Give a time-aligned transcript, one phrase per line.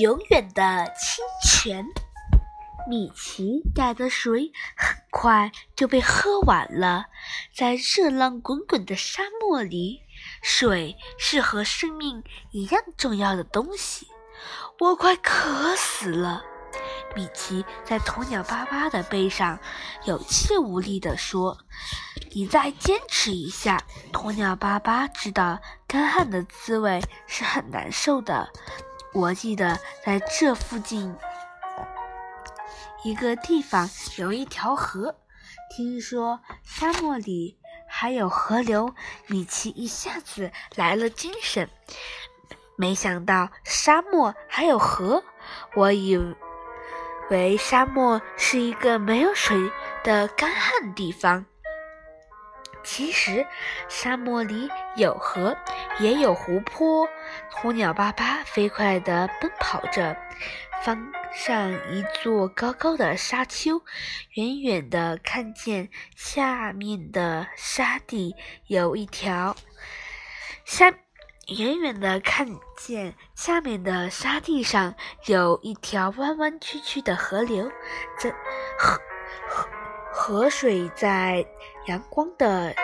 [0.00, 1.86] 永远的清泉。
[2.88, 7.06] 米奇带的水很快就被喝完了。
[7.54, 10.00] 在热浪滚滚的沙漠里，
[10.42, 14.08] 水是和生命一样重要的东西。
[14.80, 16.44] 我快渴死了！
[17.14, 19.58] 米奇在鸵鸟巴巴的背上
[20.04, 21.56] 有气无力地说
[22.34, 23.80] ：“你再坚持一下。”
[24.12, 28.50] 鸵鸟巴巴知道干旱的滋味是很难受的。
[29.14, 31.14] 我记得在这附近。
[33.04, 35.14] 一个地方有一条河，
[35.70, 37.56] 听说沙漠里
[37.86, 38.92] 还有河流，
[39.28, 41.68] 米奇一下子来了精神。
[42.76, 45.22] 没想到沙漠还有河，
[45.76, 46.18] 我以
[47.30, 49.70] 为沙漠是一个没有水
[50.02, 51.46] 的干旱地方。
[52.84, 53.46] 其实
[53.88, 55.56] 沙漠里有河，
[55.98, 57.08] 也有湖泊。
[57.50, 60.16] 鸵鸟巴巴飞快地奔跑着。
[60.82, 63.80] 翻上一座高高的沙丘，
[64.34, 68.36] 远远的看见下面的沙地
[68.66, 69.56] 有一条
[70.66, 70.92] 下，
[71.56, 74.94] 远远的看见下面的沙地上
[75.24, 77.72] 有一条弯弯曲曲的河流，
[78.18, 78.30] 在
[78.78, 79.00] 河
[79.48, 79.68] 河
[80.12, 81.46] 河水在
[81.86, 82.74] 阳光的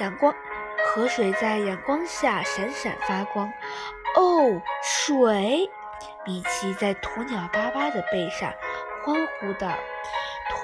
[0.00, 0.34] 阳光，
[0.84, 3.50] 河水在阳光下闪闪发光。
[4.16, 5.70] 哦，水！
[6.26, 8.52] 米奇在鸵鸟巴巴的背上
[9.02, 9.72] 欢呼道：“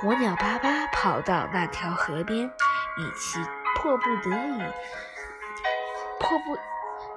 [0.03, 2.47] 鸵鸟巴巴跑到那条河边，
[2.97, 3.41] 米奇
[3.77, 4.63] 迫不得已，
[6.21, 6.55] 迫不，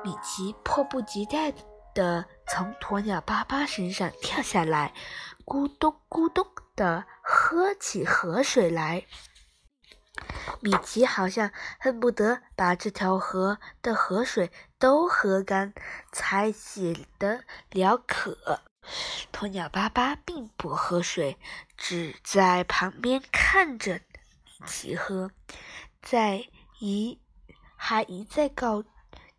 [0.04, 1.52] 米奇迫不及待
[1.94, 4.94] 地从鸵鸟巴巴身上跳下来，
[5.46, 9.04] 咕咚咕咚地喝起河水来。
[10.60, 15.76] 米奇好像恨不得把这条河的河水。”都喝干，
[16.12, 18.62] 才解得了渴。
[19.32, 21.38] 鸵鸟巴巴并不喝水，
[21.78, 24.02] 只在旁边看着
[24.44, 25.30] 米奇喝，
[26.02, 26.48] 在
[26.80, 27.20] 一
[27.76, 28.84] 还一再告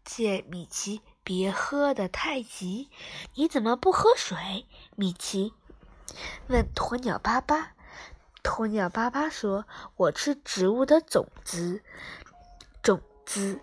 [0.04, 2.88] 诫米奇别喝得太急。
[3.34, 4.68] 你怎么不喝水？
[4.94, 5.52] 米奇
[6.46, 7.72] 问鸵鸟巴巴。
[8.42, 9.64] 鸵鸟巴巴说
[9.96, 11.82] ：“我吃植物的种子，
[12.82, 13.60] 种子。”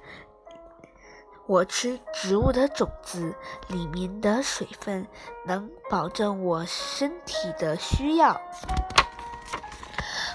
[1.47, 3.34] 我吃植物的种子
[3.67, 5.07] 里面的水分，
[5.45, 8.40] 能保证我身体的需要。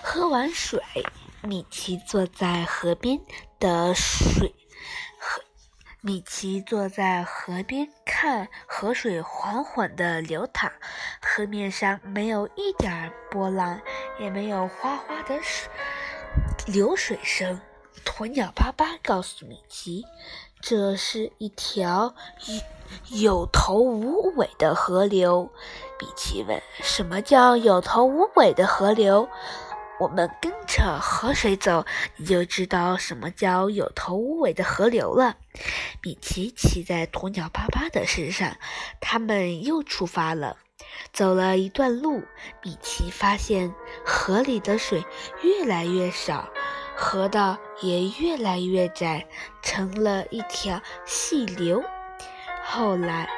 [0.03, 0.83] 喝完水，
[1.43, 3.21] 米奇坐在河边
[3.61, 4.53] 的水，
[6.07, 10.71] 米奇坐在河边看河水缓缓地流淌，
[11.23, 13.81] 河面上没有一点波浪，
[14.21, 15.71] 也没有哗哗的水
[16.67, 17.59] 流水声。
[18.05, 20.05] 鸵鸟巴巴告诉米奇。
[20.61, 22.15] 这是一条
[23.11, 25.51] 有头无尾的河流，
[26.01, 29.29] 米奇问：“什么叫有头无尾的河流？”
[30.01, 35.37] 我们跟着河水走，你就知道什么叫有头无尾的河流了。
[36.03, 38.57] 米奇骑在鸵鸟巴巴的身上，
[39.01, 40.57] 他们又出发了。
[41.13, 42.23] 走了一段路，
[42.63, 43.73] 米奇发现
[44.05, 45.05] 河里的水
[45.43, 46.49] 越来越少。
[46.97, 49.27] 河道也越来越窄，
[49.63, 51.83] 成了一条细流。
[52.63, 53.29] 后来，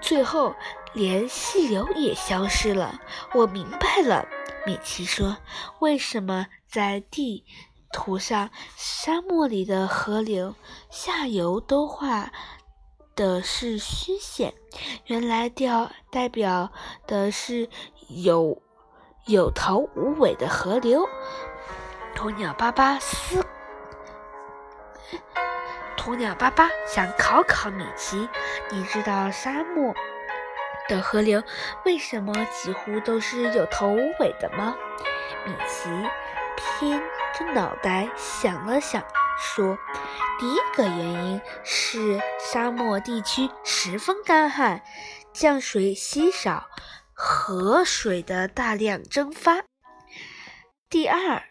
[0.00, 0.54] 最后
[0.94, 2.98] 连细流也消失了。
[3.34, 4.26] 我明白了，
[4.66, 5.38] 米奇说
[5.80, 7.44] ：“为什么在地
[7.92, 10.54] 图上，沙漠里的河流
[10.90, 12.30] 下游都画
[13.16, 14.54] 的是虚线？
[15.06, 16.70] 原来调代表
[17.06, 17.68] 的是
[18.08, 18.62] 有
[19.26, 21.08] 有头无尾的河流。”
[22.14, 23.42] 鸵鸟巴巴思，
[25.96, 28.28] 鸵鸟巴巴想考考米奇，
[28.70, 29.94] 你知道沙漠
[30.90, 31.42] 的河流
[31.84, 34.76] 为什么几乎都是有头无尾的吗？
[35.46, 35.88] 米奇
[36.56, 37.00] 偏
[37.38, 39.02] 着脑袋想了想，
[39.38, 39.78] 说
[40.40, 44.82] ：“第一个原因是沙漠地区十分干旱，
[45.32, 46.66] 降水稀少，
[47.14, 49.62] 河水的大量蒸发。
[50.88, 51.44] 第二。”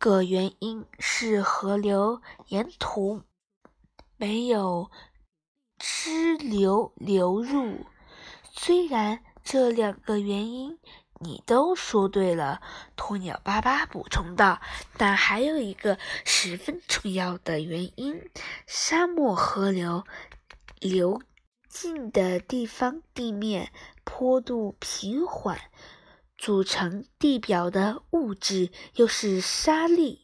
[0.00, 3.20] 个原因是河流沿途
[4.16, 4.90] 没有
[5.78, 7.84] 支流流入。
[8.52, 10.78] 虽然这两个原因
[11.20, 12.60] 你都说对了，
[12.96, 14.60] 鸵鸟巴巴补充道，
[14.96, 18.30] 但还有一个十分重要的原因：
[18.66, 20.04] 沙漠河流
[20.78, 21.22] 流
[21.68, 23.70] 进的地方地面
[24.04, 25.60] 坡度平缓。
[26.38, 30.22] 组成地表的物质又是沙粒，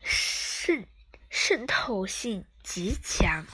[0.00, 0.88] 渗
[1.28, 3.46] 渗透性极强。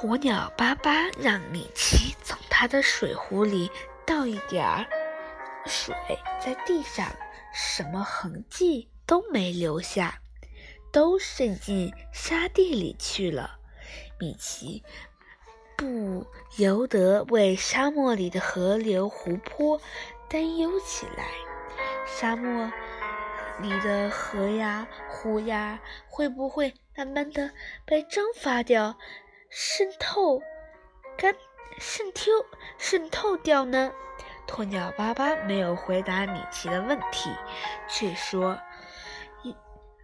[0.00, 3.70] 鸵鸟巴巴让米奇从他的水壶里
[4.06, 4.86] 倒一点儿
[5.66, 5.94] 水
[6.42, 7.06] 在地上，
[7.52, 10.22] 什么痕迹都没留下，
[10.90, 13.58] 都渗进沙地里去了。
[14.18, 14.82] 米奇
[15.76, 16.26] 不
[16.56, 19.78] 由得为沙漠里的河流、湖泊
[20.30, 21.26] 担忧起来。
[22.06, 22.72] 沙漠
[23.60, 27.50] 里的河呀、湖呀，会不会慢慢的
[27.84, 28.96] 被蒸发掉、
[29.50, 30.40] 渗透、
[31.18, 31.34] 干、
[31.78, 32.22] 渗透、
[32.78, 33.92] 渗透掉呢？
[34.46, 37.30] 鸵鸟巴巴没有回答米奇的问题，
[37.88, 38.58] 却说：“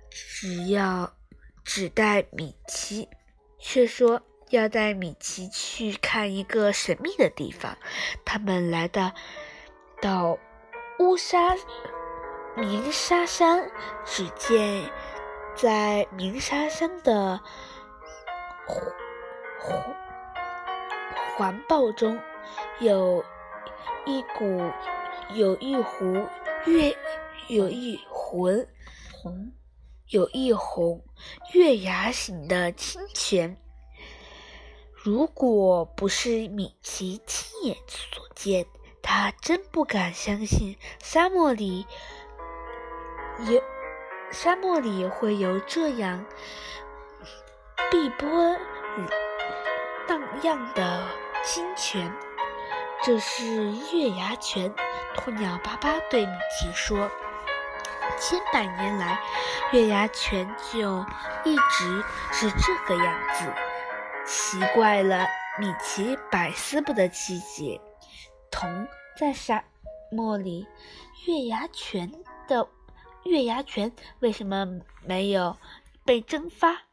[0.08, 1.12] 只要
[1.64, 3.08] 只带米奇。”
[3.58, 4.20] 却说
[4.50, 7.76] 要带米奇去看一个神秘的地方。
[8.25, 9.12] 他们来到
[10.00, 10.38] 到
[11.00, 11.56] 乌沙
[12.54, 13.69] 鸣沙山，
[14.04, 14.88] 只见
[15.56, 17.40] 在鸣沙山的
[19.60, 19.96] 环
[21.36, 22.18] 环抱中
[22.80, 23.24] 有
[24.04, 24.60] 一股
[25.34, 26.26] 有一壶
[26.66, 26.96] 月
[27.48, 28.66] 有一魂
[29.22, 29.52] 红。
[30.10, 31.02] 有一红
[31.52, 33.56] 月牙形的清泉，
[34.94, 38.64] 如果不是米奇亲眼所见，
[39.02, 41.84] 他真不敢相信沙漠里
[43.48, 43.60] 有
[44.30, 46.24] 沙漠里会有这样
[47.90, 48.28] 碧波
[50.06, 51.08] 荡漾的
[51.44, 52.12] 清泉。
[53.02, 54.74] 这是月牙泉，
[55.16, 57.10] 鸵鸟巴巴对米奇说。
[58.18, 59.20] 千百年来，
[59.72, 61.04] 月牙泉就
[61.44, 63.52] 一直是这个样子。
[64.24, 65.26] 奇怪了，
[65.58, 67.80] 米奇百思不得其解。
[68.50, 68.88] 铜
[69.18, 69.62] 在沙
[70.10, 70.66] 漠里，
[71.26, 72.10] 月牙泉
[72.48, 72.66] 的
[73.24, 74.66] 月牙泉为什么
[75.04, 75.56] 没有
[76.04, 76.84] 被蒸发、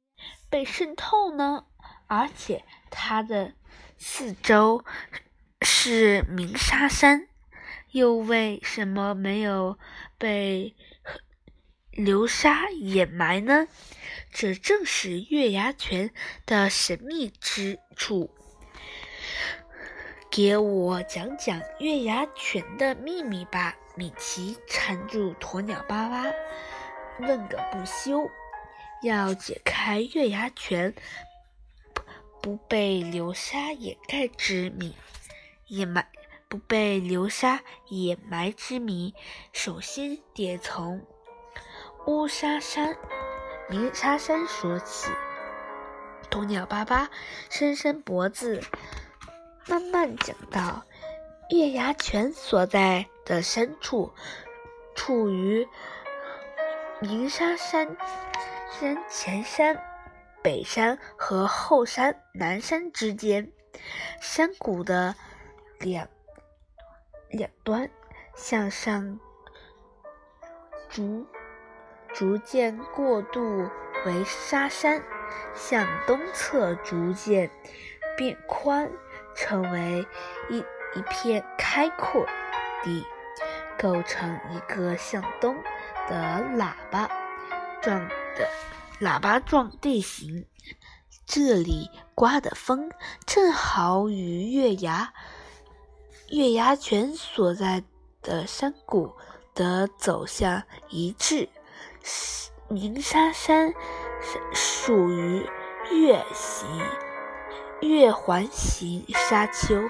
[0.50, 1.66] 被渗透呢？
[2.08, 3.54] 而且它的
[3.98, 4.86] 四周
[5.62, 7.28] 是鸣沙山。
[7.92, 9.78] 又为什么没有
[10.18, 10.76] 被
[11.92, 13.68] 流沙掩埋呢？
[14.32, 16.12] 这正是月牙泉
[16.46, 18.34] 的神秘之处。
[20.32, 23.76] 给我讲讲月牙泉的秘密吧！
[23.96, 26.24] 米奇缠住鸵鸟巴巴，
[27.20, 28.28] 问个不休。
[29.04, 30.96] 要解开月牙泉
[32.44, 34.94] 不被流沙掩盖之谜，
[35.68, 36.06] 掩埋。
[36.50, 39.16] 不被流沙掩埋之谜，
[39.54, 41.02] 首先得从
[42.06, 42.98] 乌沙山、
[43.70, 45.10] 鸣沙山说起。
[46.30, 47.10] 鸵鸟巴巴
[47.50, 48.62] 伸伸脖子，
[49.66, 50.84] 慢慢讲道：
[51.50, 54.14] 月牙泉所在的深处，
[54.96, 55.66] 处于
[57.00, 57.96] 鸣沙山
[58.70, 59.82] 山前山、
[60.44, 63.52] 北山和后山南山之间，
[64.22, 65.16] 山谷的
[65.80, 66.08] 两。
[67.30, 67.90] 两端
[68.36, 69.20] 向上
[70.88, 71.26] 逐
[72.14, 73.68] 逐渐过渡
[74.06, 75.04] 为沙山，
[75.56, 77.50] 向东侧逐渐
[78.16, 78.88] 变宽，
[79.36, 80.06] 成为
[80.48, 82.24] 一一片开阔
[82.84, 83.04] 地，
[83.80, 85.56] 构成一个向东
[86.08, 86.16] 的
[86.56, 87.10] 喇叭
[87.82, 88.48] 状的
[89.04, 90.48] 喇叭状地形。
[91.26, 92.90] 这里刮的风
[93.26, 95.14] 正好与月牙。
[96.30, 97.84] 月牙泉所在
[98.22, 99.14] 的山谷
[99.54, 101.50] 的走向一致，
[102.70, 103.74] 鸣沙山
[104.54, 105.48] 属于
[105.92, 106.68] 月形
[107.82, 109.90] 月环形沙丘。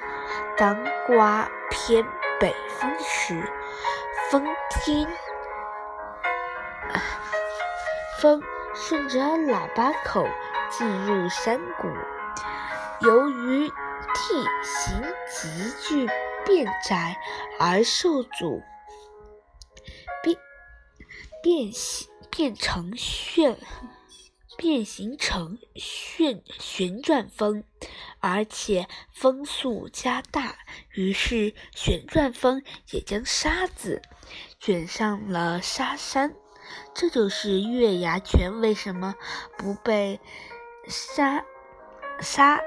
[0.58, 2.04] 当刮偏
[2.40, 3.52] 北风时，
[4.30, 4.46] 风
[4.84, 5.08] 听
[8.20, 8.42] 风
[8.74, 10.28] 顺着喇叭口
[10.70, 11.88] 进入山谷，
[13.02, 16.10] 由于地形急剧。
[16.46, 17.18] 变窄
[17.58, 18.62] 而受阻，
[20.22, 20.38] 变
[21.42, 23.58] 变形变成旋
[24.58, 27.64] 变形成旋旋转风，
[28.20, 30.58] 而且风速加大，
[30.92, 32.62] 于是旋转风
[32.92, 34.02] 也将沙子
[34.60, 36.36] 卷上了沙山。
[36.94, 39.16] 这就是月牙泉为什么
[39.58, 40.20] 不被
[40.88, 41.44] 沙
[42.20, 42.60] 沙。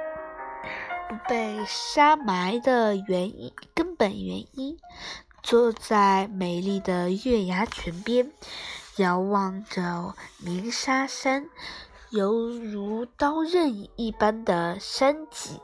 [1.08, 4.76] 不被沙埋的原因，根本原因。
[5.40, 8.32] 坐在美丽的月牙泉边，
[8.96, 11.48] 遥望着鸣沙山，
[12.10, 15.60] 犹如刀刃一般的山脊。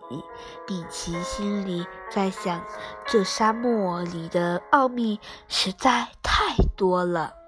[0.68, 2.64] 米奇心里在想：
[3.04, 5.18] 这沙漠里的奥秘
[5.48, 7.41] 实在太多了。